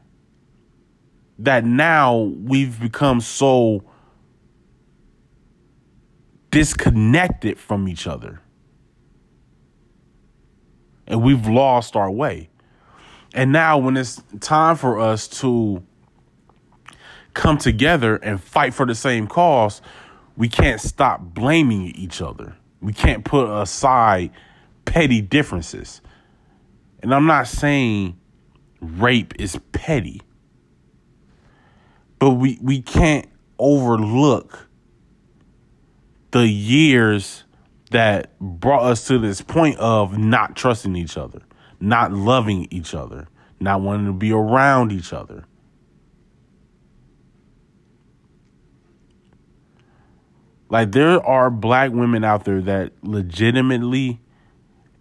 [1.38, 3.84] that now we've become so
[6.54, 8.40] disconnected from each other.
[11.04, 12.48] And we've lost our way.
[13.34, 15.82] And now, when it's time for us to
[17.34, 19.82] come together and fight for the same cause,
[20.36, 22.56] we can't stop blaming each other.
[22.80, 24.30] We can't put aside
[24.84, 26.00] petty differences.
[27.02, 28.16] And I'm not saying
[28.80, 30.22] rape is petty,
[32.20, 33.26] but we, we can't
[33.58, 34.68] overlook
[36.34, 37.44] the years
[37.92, 41.40] that brought us to this point of not trusting each other,
[41.78, 43.28] not loving each other,
[43.60, 45.44] not wanting to be around each other.
[50.68, 54.20] Like there are black women out there that legitimately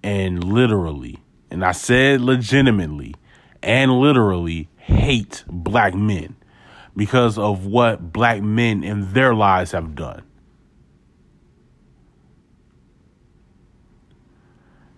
[0.04, 1.18] and literally,
[1.50, 3.16] and I said legitimately
[3.64, 6.36] and literally hate black men
[6.96, 10.22] because of what black men in their lives have done.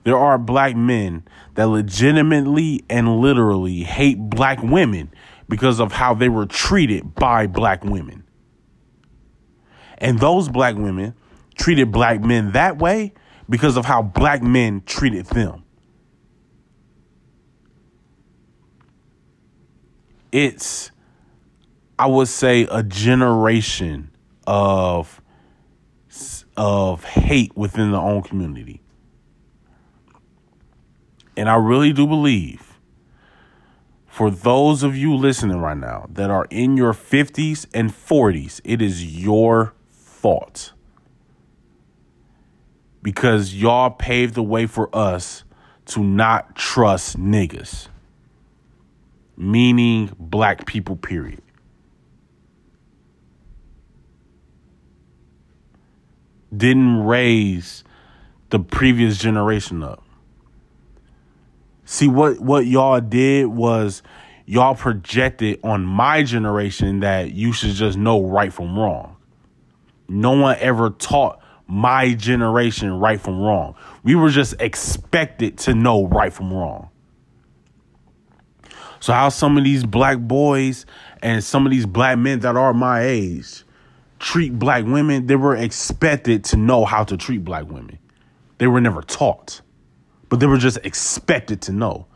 [0.06, 1.24] There are black men
[1.56, 5.12] that legitimately and literally hate black women
[5.50, 8.24] because of how they were treated by black women.
[9.98, 11.16] And those black women
[11.58, 13.14] treated black men that way
[13.50, 15.64] because of how black men treated them.
[20.32, 20.92] It's,
[21.98, 24.12] I would say, a generation
[24.46, 25.20] of
[26.56, 28.82] of hate within the own community.
[31.38, 32.76] And I really do believe
[34.16, 38.82] for those of you listening right now that are in your 50s and 40s, it
[38.82, 40.72] is your fault.
[43.02, 45.44] Because y'all paved the way for us
[45.88, 47.90] to not trust niggas.
[49.36, 51.42] Meaning black people, period.
[56.56, 57.84] Didn't raise
[58.50, 60.05] the previous generation up.
[61.86, 64.04] See what what y'all did was
[64.46, 69.18] y'all projected on my generation that you should just know right from wrong.
[70.08, 73.76] No one ever taught my generation right from wrong.
[74.04, 76.90] We were just expected to know right from wrong.
[79.00, 80.86] So, how some of these black boys
[81.22, 83.64] and some of these black men that are my age
[84.20, 88.00] treat black women, they were expected to know how to treat black women.
[88.58, 89.62] They were never taught,
[90.36, 92.08] but they were just expected to know.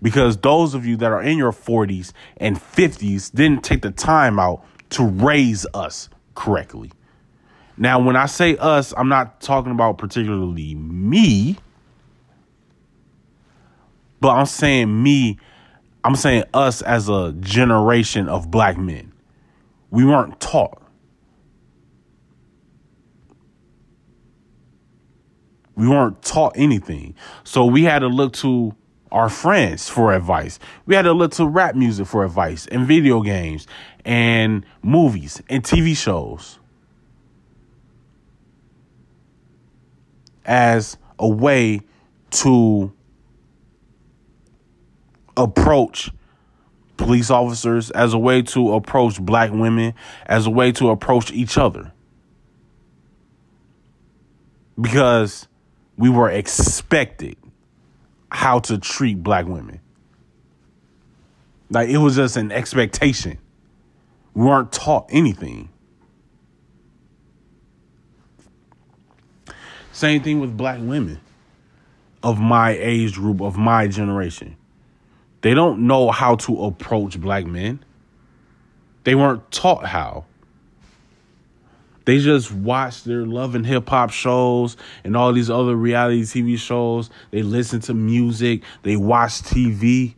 [0.00, 4.38] Because those of you that are in your 40s and 50s didn't take the time
[4.38, 6.90] out to raise us correctly.
[7.76, 11.58] Now, when I say us, I'm not talking about particularly me,
[14.22, 15.38] but I'm saying me,
[16.04, 19.12] I'm saying us as a generation of black men.
[19.90, 20.80] We weren't taught.
[25.78, 27.14] We weren't taught anything.
[27.44, 28.74] So we had to look to
[29.12, 30.58] our friends for advice.
[30.86, 33.68] We had to look to rap music for advice and video games
[34.04, 36.58] and movies and TV shows
[40.44, 41.80] as a way
[42.30, 42.92] to
[45.36, 46.10] approach
[46.96, 49.94] police officers, as a way to approach black women,
[50.26, 51.92] as a way to approach each other.
[54.80, 55.46] Because
[55.98, 57.36] we were expected
[58.30, 59.80] how to treat black women.
[61.70, 63.38] Like it was just an expectation.
[64.32, 65.68] We weren't taught anything.
[69.92, 71.20] Same thing with black women
[72.22, 74.56] of my age group, of my generation.
[75.40, 77.84] They don't know how to approach black men.
[79.02, 80.24] They weren't taught how.
[82.08, 86.56] They just watch their love and hip hop shows and all these other reality TV
[86.58, 87.10] shows.
[87.32, 90.14] They listen to music, they watch TV,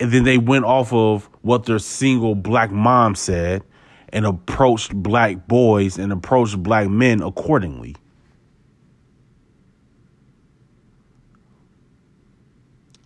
[0.00, 3.62] and then they went off of what their single black mom said
[4.08, 7.94] and approached black boys and approached black men accordingly.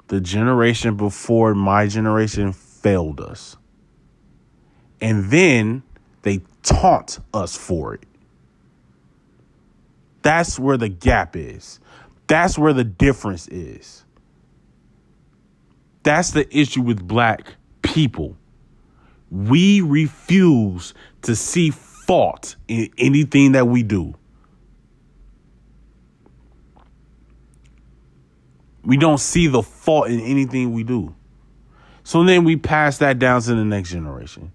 [0.06, 3.56] the generation before my generation failed us.
[5.00, 5.82] And then
[6.22, 8.04] they taunt us for it.
[10.22, 11.80] That's where the gap is.
[12.26, 14.04] That's where the difference is.
[16.02, 18.36] That's the issue with black people.
[19.30, 24.14] We refuse to see fault in anything that we do.
[28.82, 31.14] We don't see the fault in anything we do.
[32.02, 34.52] So then we pass that down to the next generation.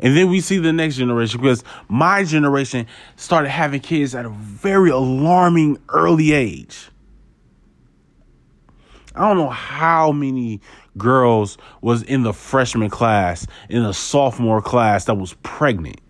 [0.00, 4.30] And then we see the next generation because my generation started having kids at a
[4.30, 6.88] very alarming early age.
[9.14, 10.60] I don't know how many
[10.98, 16.00] girls was in the freshman class, in the sophomore class that was pregnant.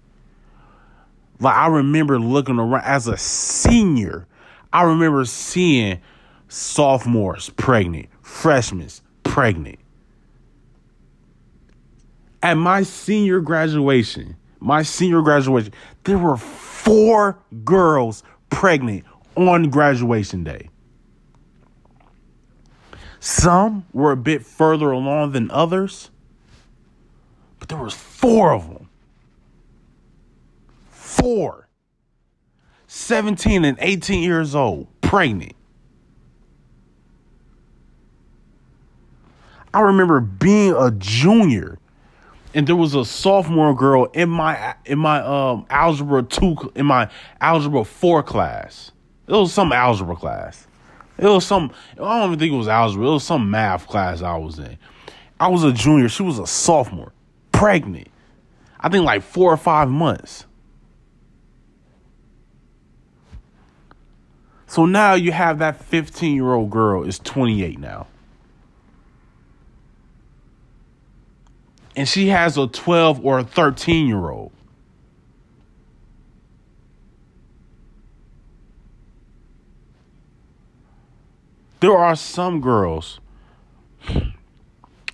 [1.39, 4.27] Like I remember looking around as a senior,
[4.73, 6.01] I remember seeing
[6.49, 8.89] sophomores pregnant, freshmen
[9.23, 9.79] pregnant.
[12.47, 15.73] At my senior graduation, my senior graduation,
[16.05, 19.05] there were four girls pregnant
[19.35, 20.71] on graduation day.
[23.19, 26.11] Some were a bit further along than others,
[27.59, 28.91] but there was four of them.
[30.89, 31.67] Four.
[32.87, 35.57] 17 and 18 years old, pregnant.
[39.75, 41.81] I remember being a junior
[42.57, 47.09] and there was a sophomore girl in my in my um algebra 2 in my
[47.39, 48.93] algebra 4 class.
[49.29, 50.67] It was some algebra class.
[51.19, 53.09] It was some I don't even think it was algebra.
[53.09, 54.79] It was some math class I was in.
[55.39, 57.13] I was a junior, she was a sophomore,
[57.53, 58.09] pregnant.
[58.81, 60.47] I think like 4 or 5 months.
[64.67, 68.07] So now you have that 15 year old girl is 28 now.
[71.97, 74.53] And she has a 12 or a 13 year old.
[81.81, 83.21] There are some girls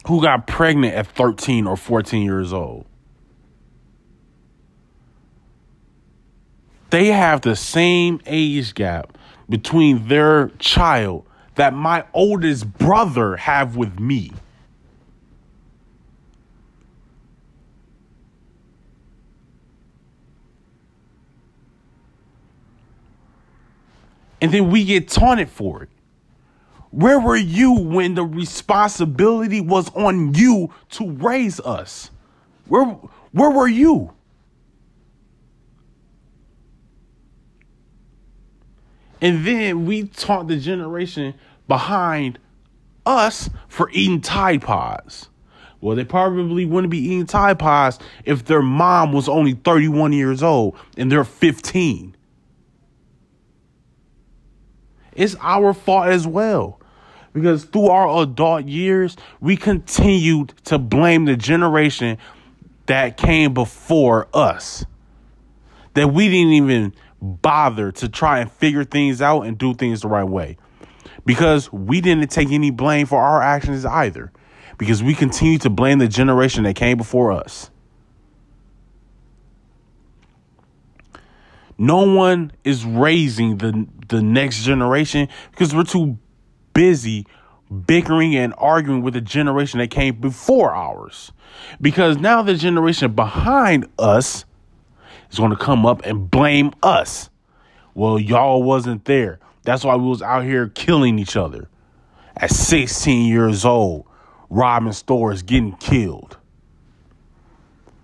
[0.06, 2.86] who got pregnant at 13 or 14 years old.
[6.90, 9.16] They have the same age gap
[9.48, 14.32] between their child that my oldest brother have with me.
[24.42, 25.88] And then we get taunted for it.
[26.90, 32.10] Where were you when the responsibility was on you to raise us?
[32.66, 32.84] Where
[33.30, 34.12] where were you?
[39.22, 41.34] And then we taught the generation
[41.68, 42.40] behind
[43.06, 45.28] us for eating Tide Pods.
[45.80, 50.42] Well, they probably wouldn't be eating Tide Pods if their mom was only 31 years
[50.42, 52.16] old and they're 15.
[55.14, 56.80] It's our fault as well.
[57.32, 62.18] Because through our adult years, we continued to blame the generation
[62.86, 64.84] that came before us.
[65.94, 70.08] That we didn't even bother to try and figure things out and do things the
[70.08, 70.58] right way.
[71.24, 74.32] Because we didn't take any blame for our actions either.
[74.76, 77.70] Because we continue to blame the generation that came before us.
[81.82, 86.16] No one is raising the the next generation because we're too
[86.74, 87.26] busy
[87.86, 91.32] bickering and arguing with the generation that came before ours.
[91.80, 94.44] Because now the generation behind us
[95.32, 97.30] is going to come up and blame us.
[97.94, 99.40] Well, y'all wasn't there.
[99.64, 101.68] That's why we was out here killing each other.
[102.36, 104.06] At 16 years old,
[104.50, 106.36] robbing stores, getting killed.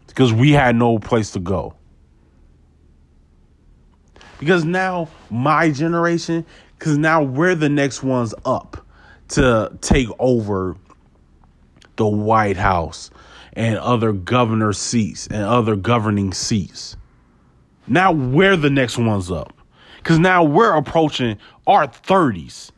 [0.08, 1.77] Because we had no place to go.
[4.38, 6.46] Because now my generation,
[6.78, 8.84] because now we're the next ones up
[9.28, 10.76] to take over
[11.96, 13.10] the White House
[13.52, 16.96] and other governor seats and other governing seats.
[17.86, 19.52] Now we're the next ones up.
[19.96, 22.70] Because now we're approaching our 30s.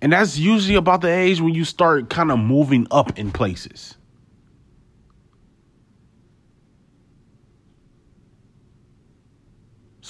[0.00, 3.96] And that's usually about the age when you start kind of moving up in places.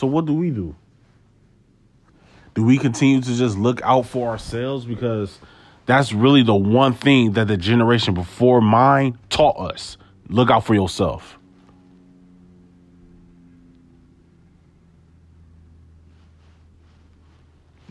[0.01, 0.75] So what do we do?
[2.55, 5.39] Do we continue to just look out for ourselves because
[5.85, 9.99] that's really the one thing that the generation before mine taught us.
[10.31, 11.39] Look out for yourself.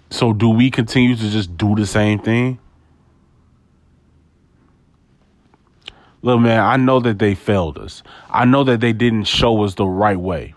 [0.10, 2.58] So do we continue to just do the same thing?
[6.24, 8.02] Look, man, I know that they failed us.
[8.32, 10.56] I know that they didn't show us the right way.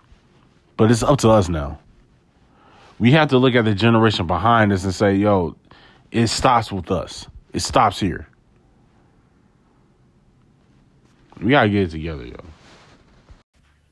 [0.82, 1.78] But it's up to us now.
[2.98, 5.54] We have to look at the generation behind us and say, yo,
[6.10, 7.28] it stops with us.
[7.52, 8.26] It stops here.
[11.40, 12.34] We gotta get it together, yo.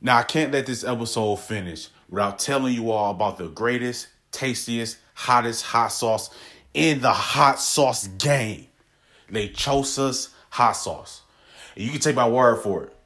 [0.00, 4.98] Now I can't let this episode finish without telling you all about the greatest, tastiest,
[5.14, 6.30] hottest hot sauce
[6.74, 8.66] in the hot sauce game.
[9.30, 11.22] Lechosa's hot sauce.
[11.76, 12.96] You can take my word for it.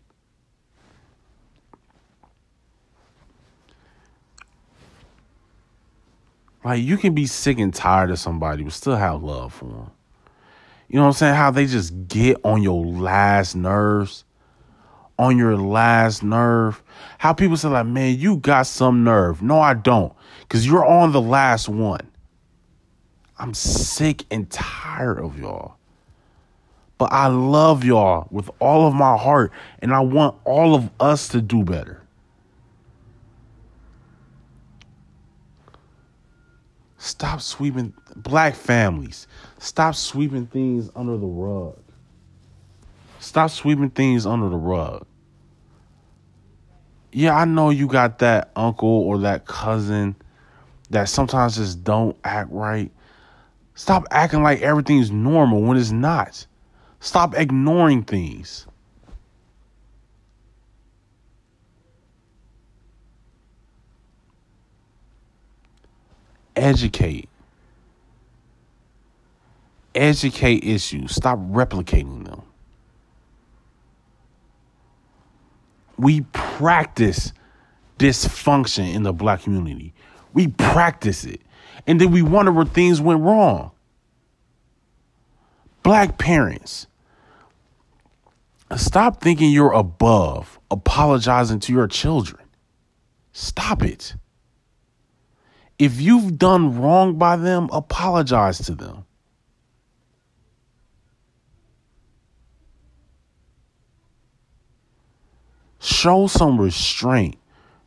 [6.66, 9.92] Like you can be sick and tired of somebody, but still have love for them.
[10.90, 11.36] You know what I'm saying?
[11.36, 14.25] How they just get on your last nerves.
[15.18, 16.84] On your last nerve.
[17.18, 19.42] How people say, like, man, you got some nerve.
[19.42, 20.14] No, I don't.
[20.42, 22.12] Because you're on the last one.
[23.38, 25.76] I'm sick and tired of y'all.
[26.98, 29.52] But I love y'all with all of my heart.
[29.80, 32.02] And I want all of us to do better.
[36.98, 39.28] Stop sweeping black families.
[39.60, 41.78] Stop sweeping things under the rug.
[43.26, 45.06] Stop sweeping things under the rug.
[47.12, 50.16] Yeah, I know you got that uncle or that cousin
[50.92, 52.92] that sometimes just don't act right.
[53.74, 56.46] Stop acting like everything's normal when it's not.
[57.00, 58.68] Stop ignoring things.
[66.56, 67.28] educate.
[69.94, 71.14] Educate issues.
[71.14, 72.45] Stop replicating them.
[75.98, 77.34] We practice
[78.00, 79.94] dysfunction in the black community.
[80.34, 81.42] We practice it.
[81.88, 83.72] And then we wonder where things went wrong.
[85.84, 86.88] Black parents,
[88.76, 92.44] stop thinking you're above apologizing to your children.
[93.32, 94.16] Stop it.
[95.78, 99.06] If you've done wrong by them, apologize to them.
[105.86, 107.36] Show some restraint.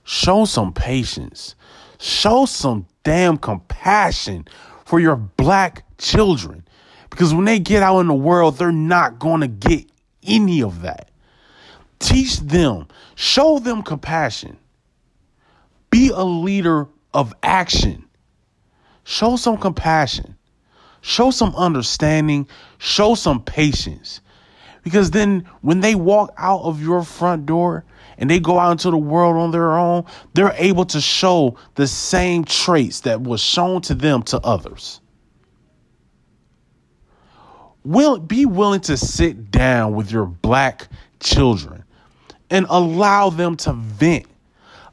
[0.04, 1.56] Show some patience.
[1.98, 4.46] Show some damn compassion
[4.84, 6.64] for your black children.
[7.10, 9.90] Because when they get out in the world, they're not going to get
[10.22, 11.10] any of that.
[11.98, 12.86] Teach them,
[13.16, 14.58] show them compassion.
[15.90, 18.04] Be a leader of action.
[19.02, 20.36] Show some compassion.
[21.00, 22.46] Show some understanding.
[22.78, 24.20] Show some patience.
[24.82, 27.84] Because then when they walk out of your front door
[28.16, 30.04] and they go out into the world on their own,
[30.34, 35.00] they're able to show the same traits that was shown to them to others.
[37.84, 40.88] Will be willing to sit down with your black
[41.20, 41.84] children
[42.50, 44.26] and allow them to vent.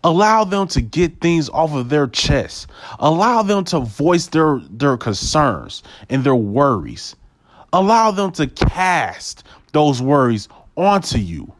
[0.04, 2.68] Allow them to get things off of their chest.
[3.00, 7.16] Allow them to voice their, their concerns and their worries.
[7.74, 9.45] Allow them to cast
[9.76, 11.52] those worries onto you.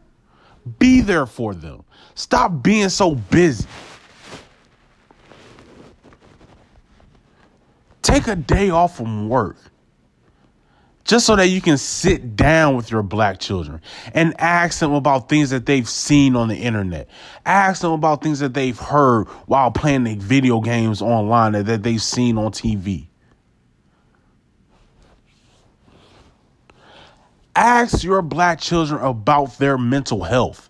[0.78, 1.84] Be there for them.
[2.14, 3.68] Stop being so busy.
[8.00, 9.58] Take a day off from work
[11.04, 13.82] just so that you can sit down with your black children
[14.14, 17.08] and ask them about things that they've seen on the internet.
[17.44, 21.82] Ask them about things that they've heard while playing the video games online that, that
[21.82, 23.08] they've seen on TV.
[27.56, 30.68] Ask your black children about their mental health.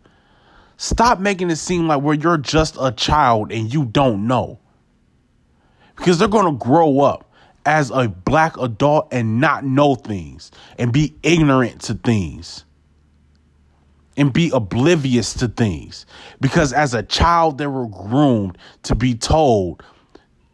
[0.76, 4.60] Stop making it seem like where you're just a child and you don't know.
[5.96, 7.28] Because they're going to grow up
[7.64, 12.64] as a black adult and not know things and be ignorant to things
[14.16, 16.06] and be oblivious to things.
[16.40, 19.82] Because as a child, they were groomed to be told,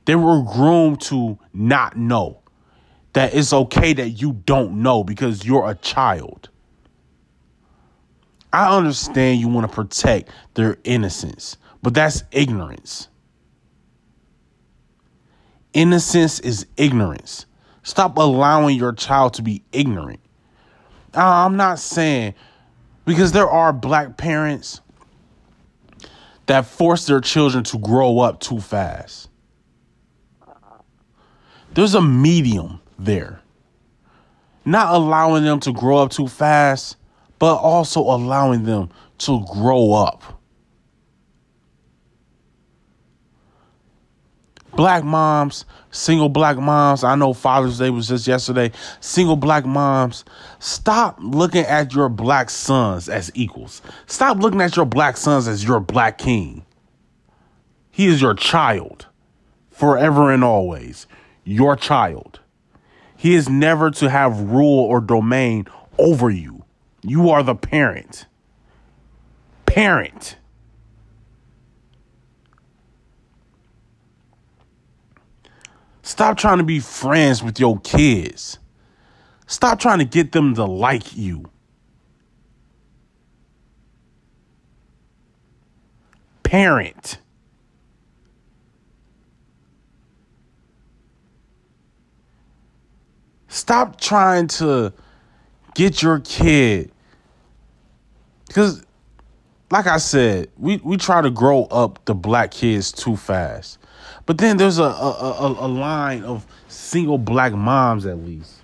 [0.06, 2.41] they were groomed to not know
[3.12, 6.48] that it's okay that you don't know because you're a child.
[8.52, 13.08] I understand you want to protect their innocence, but that's ignorance.
[15.72, 17.46] Innocence is ignorance.
[17.82, 20.20] Stop allowing your child to be ignorant.
[21.14, 22.34] I'm not saying
[23.06, 24.82] because there are black parents
[26.46, 29.30] that force their children to grow up too fast.
[31.72, 33.40] There's a medium there.
[34.64, 36.96] Not allowing them to grow up too fast,
[37.38, 40.40] but also allowing them to grow up.
[44.74, 48.72] Black moms, single black moms, I know Father's Day was just yesterday.
[49.00, 50.24] Single black moms,
[50.60, 53.82] stop looking at your black sons as equals.
[54.06, 56.64] Stop looking at your black sons as your black king.
[57.90, 59.06] He is your child
[59.70, 61.06] forever and always.
[61.44, 62.40] Your child.
[63.22, 65.66] He is never to have rule or domain
[65.96, 66.64] over you.
[67.02, 68.26] You are the parent.
[69.64, 70.38] Parent.
[76.02, 78.58] Stop trying to be friends with your kids.
[79.46, 81.48] Stop trying to get them to like you.
[86.42, 87.18] Parent.
[93.52, 94.94] Stop trying to
[95.74, 96.90] get your kid.
[98.46, 98.82] Because,
[99.70, 103.78] like I said, we, we try to grow up the black kids too fast.
[104.24, 108.54] But then there's a, a, a, a line of single black moms, at least,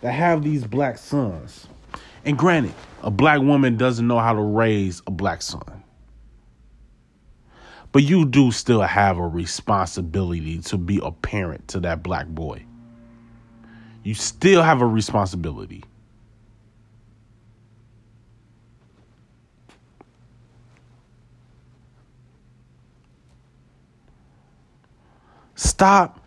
[0.00, 1.68] that have these black sons.
[2.24, 5.84] And granted, a black woman doesn't know how to raise a black son.
[7.92, 12.64] But you do still have a responsibility to be a parent to that black boy
[14.02, 15.84] you still have a responsibility.
[25.54, 26.24] Stop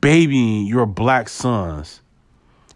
[0.00, 2.00] babying your black sons.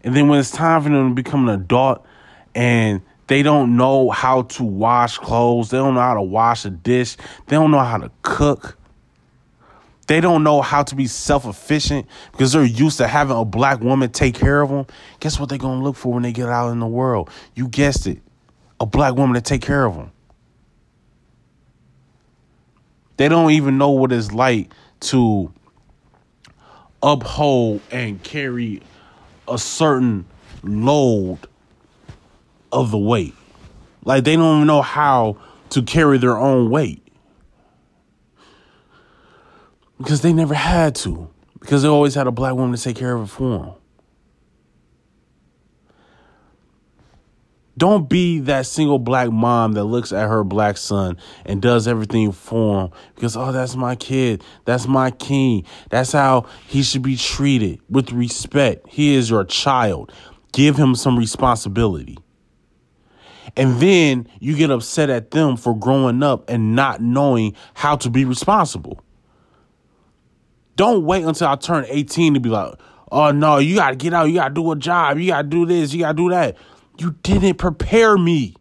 [0.03, 2.05] And then when it's time for them to become an adult
[2.53, 6.69] and they don't know how to wash clothes, they don't know how to wash a
[6.69, 7.15] dish,
[7.47, 8.76] they don't know how to cook,
[10.07, 13.81] they don't know how to be self efficient because they're used to having a black
[13.81, 14.87] woman take care of them.
[15.19, 17.29] Guess what they're going to look for when they get out in the world?
[17.55, 18.21] You guessed it
[18.79, 20.11] a black woman to take care of them.
[23.17, 25.51] They don't even know what it's like to
[27.01, 28.81] uphold and carry
[29.47, 30.25] a certain
[30.63, 31.39] load
[32.71, 33.33] of the weight.
[34.03, 35.37] Like they don't even know how
[35.71, 37.06] to carry their own weight.
[39.97, 41.29] Because they never had to.
[41.59, 43.73] Because they always had a black woman to take care of it for them.
[47.77, 52.31] Don't be that single black mom that looks at her black son and does everything
[52.31, 54.43] for him because, oh, that's my kid.
[54.65, 55.63] That's my king.
[55.91, 58.87] That's how he should be treated with respect.
[58.89, 60.11] He is your child.
[60.53, 62.17] Give him some responsibility.
[63.55, 68.09] And then you get upset at them for growing up and not knowing how to
[68.09, 69.03] be responsible.
[70.77, 72.75] Don't wait until I turn 18 to be like,
[73.11, 74.25] oh no, you got to get out.
[74.25, 75.17] You got to do a job.
[75.17, 75.91] You got to do this.
[75.91, 76.55] You got to do that.
[76.99, 78.53] You didn't prepare me.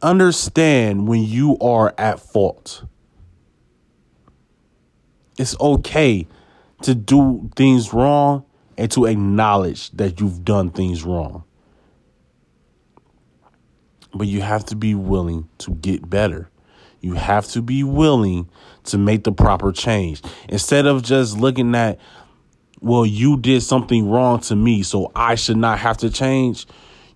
[0.00, 2.84] Understand when you are at fault.
[5.38, 6.26] It's okay
[6.82, 8.46] to do things wrong
[8.78, 11.44] and to acknowledge that you've done things wrong.
[14.14, 16.50] But you have to be willing to get better.
[17.00, 18.48] You have to be willing
[18.84, 20.22] to make the proper change.
[20.48, 21.98] Instead of just looking at,
[22.80, 26.66] well, you did something wrong to me, so I should not have to change.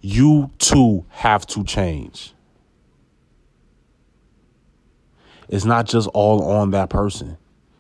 [0.01, 2.35] You too have to change.
[5.49, 7.37] It's not just all on that person.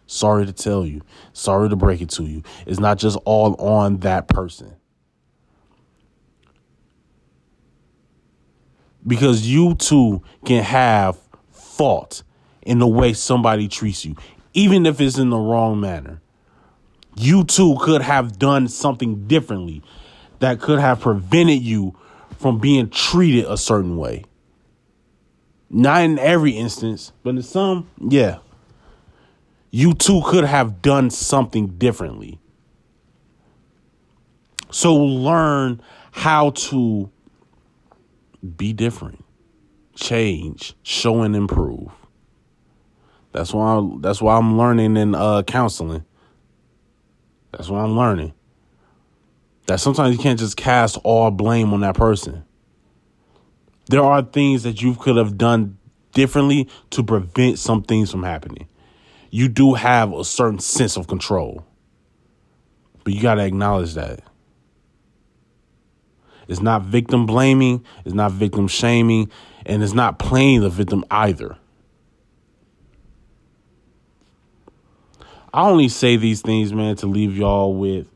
[0.06, 1.02] Sorry to tell you.
[1.32, 2.42] Sorry to break it to you.
[2.66, 4.76] It's not just all on that person.
[9.06, 11.18] Because you too can have
[11.50, 12.22] fault
[12.62, 14.16] in the way somebody treats you,
[14.54, 16.20] even if it's in the wrong manner.
[17.14, 19.82] You too could have done something differently
[20.40, 21.96] that could have prevented you
[22.38, 24.24] from being treated a certain way.
[25.70, 28.38] Not in every instance, but in some, yeah.
[29.70, 32.38] You too could have done something differently.
[34.70, 35.80] So learn
[36.12, 37.10] how to
[38.46, 39.24] be different,
[39.94, 41.90] change, show and improve.
[43.32, 46.04] That's why I, that's why I'm learning in uh, counseling.
[47.52, 48.32] That's what I'm learning.
[49.66, 52.44] That sometimes you can't just cast all blame on that person.
[53.88, 55.78] There are things that you could have done
[56.12, 58.68] differently to prevent some things from happening.
[59.30, 61.64] You do have a certain sense of control.
[63.04, 64.20] But you got to acknowledge that.
[66.48, 69.30] It's not victim blaming, it's not victim shaming,
[69.64, 71.56] and it's not playing the victim either.
[75.52, 78.08] I only say these things, man, to leave y'all with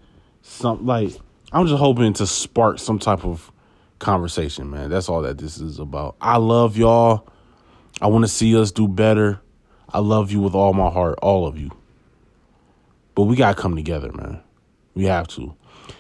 [0.43, 1.13] some like
[1.53, 3.51] I'm just hoping to spark some type of
[3.99, 4.91] conversation, man.
[4.91, 6.17] That's all that this is about.
[6.21, 7.27] I love y'all.
[8.01, 9.41] I want to see us do better.
[9.89, 11.71] I love you with all my heart, all of you.
[13.15, 14.41] But we got to come together, man.
[14.95, 15.55] We have to.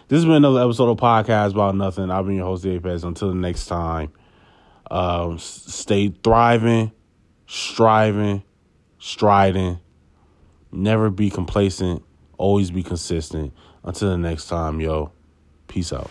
[0.09, 2.11] This has been another episode of Podcast About Nothing.
[2.11, 3.03] I've been your host, Apex.
[3.03, 4.13] Until the next time,
[4.91, 6.93] um, stay thriving,
[7.47, 8.43] striving,
[8.99, 9.79] striding.
[10.73, 12.03] Never be complacent.
[12.39, 13.53] Always be consistent.
[13.85, 15.13] Until the next time, yo.
[15.69, 16.11] Peace out.